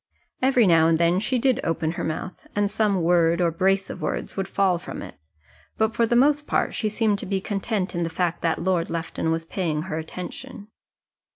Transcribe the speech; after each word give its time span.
Every 0.41 0.65
now 0.65 0.87
and 0.87 0.97
then 0.97 1.19
she 1.19 1.37
did 1.37 1.59
open 1.63 1.91
her 1.91 2.03
mouth, 2.03 2.47
and 2.55 2.71
some 2.71 3.03
word 3.03 3.39
or 3.39 3.51
brace 3.51 3.87
of 3.87 4.01
words 4.01 4.35
would 4.35 4.47
fall 4.47 4.79
from 4.79 5.03
it. 5.03 5.13
But 5.77 5.93
for 5.95 6.07
the 6.07 6.15
most 6.15 6.47
part 6.47 6.73
she 6.73 6.89
seemed 6.89 7.19
to 7.19 7.27
be 7.27 7.39
content 7.39 7.93
in 7.93 8.01
the 8.01 8.09
fact 8.09 8.41
that 8.41 8.57
Lord 8.63 8.89
Lufton 8.89 9.29
was 9.29 9.45
paying 9.45 9.83
her 9.83 9.99
attention. 9.99 10.69